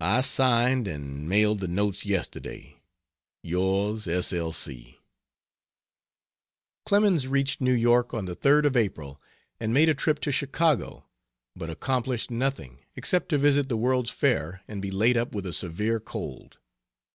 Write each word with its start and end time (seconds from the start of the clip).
I 0.00 0.22
signed 0.22 0.88
and 0.88 1.28
mailed 1.28 1.60
the 1.60 1.68
notes 1.68 2.06
yesterday. 2.06 2.80
Yours 3.42 4.08
S. 4.08 4.32
L. 4.32 4.52
C. 4.52 4.98
Clemens 6.86 7.28
reached 7.28 7.60
New 7.60 7.74
York 7.74 8.14
on 8.14 8.24
the 8.24 8.34
3d 8.34 8.64
of 8.64 8.74
April 8.74 9.20
and 9.60 9.74
made 9.74 9.90
a 9.90 9.94
trip 9.94 10.18
to 10.20 10.32
Chicago, 10.32 11.04
but 11.54 11.68
accomplished 11.68 12.30
nothing, 12.30 12.78
except 12.96 13.28
to 13.28 13.36
visit 13.36 13.68
the 13.68 13.76
World's 13.76 14.08
Fair 14.08 14.62
and 14.66 14.80
be 14.80 14.90
laid 14.90 15.18
up 15.18 15.34
with 15.34 15.44
a 15.44 15.52
severe 15.52 16.00
cold. 16.00 16.56